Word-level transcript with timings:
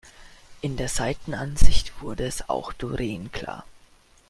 In 0.61 0.77
der 0.77 0.89
Seitenansicht 0.89 2.01
wurde 2.01 2.25
es 2.25 2.49
auch 2.49 2.73
Doreen 2.73 3.31
klar. 3.31 3.65